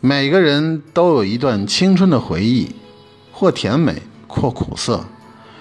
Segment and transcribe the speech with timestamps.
[0.00, 2.72] 每个人都有一段青春的回忆，
[3.32, 5.04] 或甜美，或苦涩，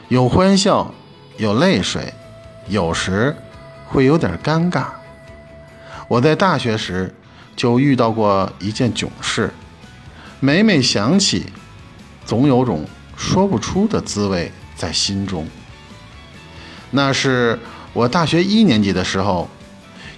[0.10, 0.94] 有欢笑，
[1.38, 2.14] 有泪水，
[2.68, 3.36] 有时
[3.88, 4.86] 会有点尴尬。
[6.08, 7.16] 我在大学时
[7.56, 9.52] 就遇到过一件囧事，
[10.40, 11.48] 每每想起，
[12.24, 12.86] 总有种
[13.16, 15.48] 说不出的滋味在心中。
[16.92, 17.58] 那是
[17.92, 19.50] 我大学一年级的时候，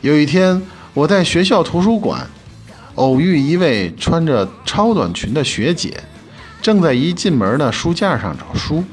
[0.02, 0.62] 有一天
[0.94, 2.30] 我在学校图书馆。
[2.96, 6.04] 偶遇一位穿着超短裙的学姐，
[6.62, 8.84] 正在一进门的书架上找书。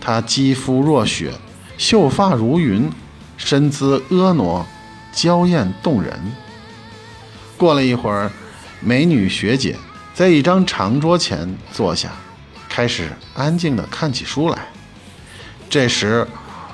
[0.00, 1.32] 她肌肤若雪，
[1.78, 2.90] 秀发如云，
[3.36, 4.66] 身姿婀娜，
[5.12, 6.12] 娇艳动人。
[7.56, 8.30] 过了一会儿，
[8.80, 9.76] 美女学姐
[10.12, 12.10] 在一张长桌前坐下，
[12.68, 14.58] 开始安静地看起书来。
[15.70, 16.26] 这时，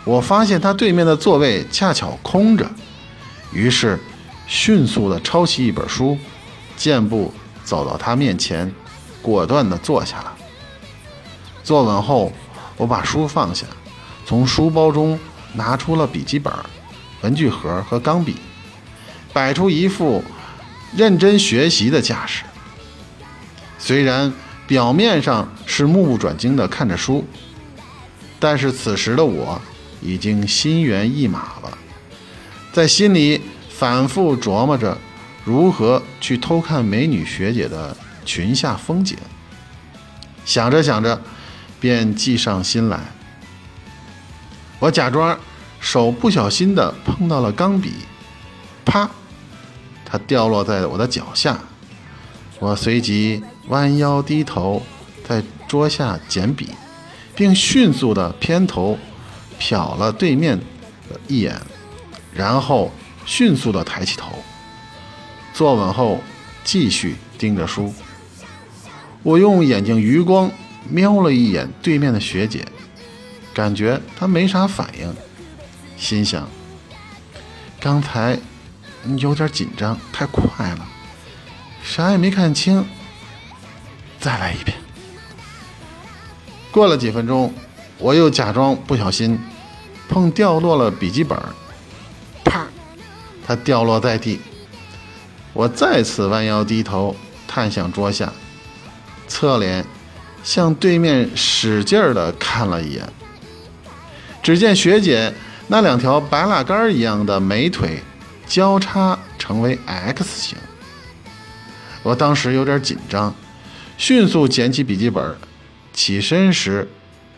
[0.05, 2.69] 我发现她对面的座位恰巧空着，
[3.53, 3.98] 于是。
[4.47, 6.19] 迅速地抄起一本书，
[6.77, 7.33] 健步
[7.65, 8.73] 走到他面前，
[9.23, 10.37] 果断地坐下了。
[11.62, 12.31] 坐稳后，
[12.77, 13.67] 我把书放下，
[14.27, 15.19] 从书包中
[15.55, 16.53] 拿出了笔记本、
[17.22, 18.37] 文具盒和钢笔，
[19.33, 20.22] 摆出一副
[20.95, 22.45] 认真学习的架势。
[23.78, 24.33] 虽然
[24.67, 27.25] 表面上是目不转睛地看着书，
[28.39, 29.61] 但是此时的我
[30.03, 31.78] 已经心猿意马了，
[32.72, 33.41] 在心里。
[33.77, 34.97] 反复琢磨着
[35.44, 37.94] 如何去偷看美女学姐的
[38.25, 39.19] 裙下风景，
[40.44, 41.20] 想着想着，
[41.81, 43.00] 便计上心来。
[44.78, 45.36] 我假装
[45.81, 47.92] 手不小心的碰到了钢笔，
[48.84, 49.11] 啪，
[50.05, 51.59] 它掉落在我的脚下。
[52.61, 54.81] 我随即弯腰低头，
[55.28, 56.70] 在桌下捡笔，
[57.34, 58.97] 并迅速的偏头
[59.59, 60.61] 瞟了对面
[61.27, 61.61] 一眼，
[62.33, 62.92] 然后。
[63.27, 64.42] 迅速地抬起头，
[65.53, 66.20] 坐稳后
[66.62, 67.94] 继续盯着书。
[69.22, 70.50] 我用眼睛余光
[70.89, 72.66] 瞄了一眼对面的学姐，
[73.55, 75.15] 感觉她没啥反应，
[75.97, 76.49] 心想：
[77.81, 78.38] 刚才
[79.19, 80.87] 有点紧张，太快了，
[81.82, 82.84] 啥也没看清。
[84.20, 84.76] 再来一遍。
[86.70, 87.53] 过了几分钟，
[87.99, 89.38] 我又假装不小心
[90.09, 91.38] 碰掉落了笔记本。
[93.47, 94.41] 它掉落在地，
[95.53, 97.15] 我再次弯腰低头，
[97.47, 98.32] 探向桌下，
[99.28, 99.84] 侧脸
[100.43, 103.09] 向对面使劲儿地看了一眼。
[104.43, 105.32] 只见学姐
[105.69, 108.03] 那两条白蜡杆一样的美腿
[108.47, 110.59] 交叉成为 X 型。
[112.03, 113.34] 我当时有点紧张，
[113.97, 115.37] 迅速捡起笔记本，
[115.93, 116.87] 起身时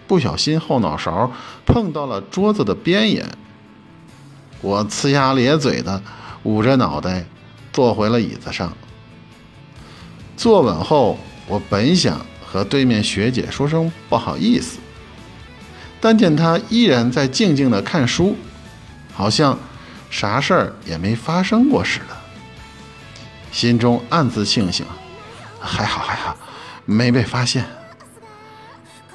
[0.09, 1.31] 不小心后脑勺
[1.65, 3.25] 碰到了桌子的边沿。
[4.61, 6.03] 我呲牙咧嘴的
[6.43, 7.25] 捂着脑袋
[7.73, 8.73] 坐回了椅子上。
[10.37, 14.79] 坐稳后，我本想和对面学姐说声不好意思，
[16.01, 18.37] 但见她依然在静静的看书，
[19.15, 19.59] 好像
[20.11, 22.17] 啥事儿也没发生过似的，
[23.51, 24.85] 心中暗自庆幸，
[25.61, 26.37] 还好还好，
[26.85, 27.65] 没被发现。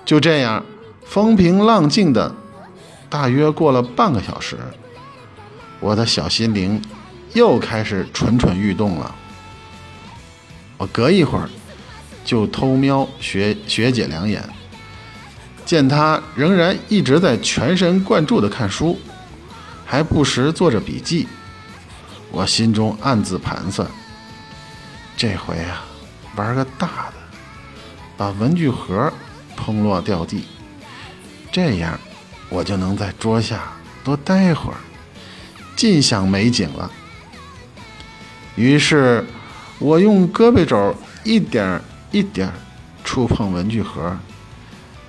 [0.04, 0.66] 就这样，
[1.06, 2.34] 风平浪静的，
[3.10, 4.58] 大约过了半个小时。
[5.82, 6.82] 我的小心灵
[7.34, 9.14] 又开始蠢蠢欲动了。
[10.78, 11.50] 我隔一会儿
[12.24, 14.48] 就偷瞄学学姐两眼，
[15.66, 18.98] 见她仍然一直在全神贯注地看书，
[19.86, 21.28] 还不时做着笔记。
[22.32, 23.88] 我心中暗自盘算：
[25.18, 25.84] 这回啊，
[26.36, 27.14] 玩个大的，
[28.16, 29.12] 把文具盒
[29.56, 30.46] 碰落掉地，
[31.52, 32.00] 这样
[32.50, 34.78] 我就能在桌下多待会儿。
[35.82, 36.92] 尽享美景了。
[38.56, 39.26] 于是，
[39.80, 41.82] 我用胳膊肘一点
[42.12, 42.54] 一点
[43.04, 44.16] 触碰文具盒。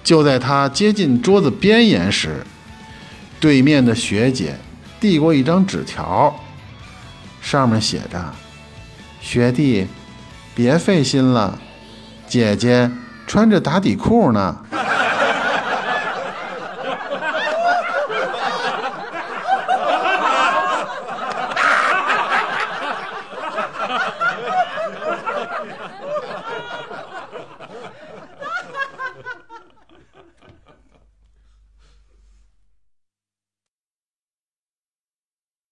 [0.02, 2.46] 就在它接近桌子边沿时，
[3.38, 4.56] 对面的学姐
[4.98, 6.34] 递过一张纸条，
[7.42, 8.32] 上面写着
[9.20, 9.86] ：“学弟，
[10.54, 11.60] 别费心了，
[12.26, 12.90] 姐姐
[13.26, 14.64] 穿着打底裤呢。”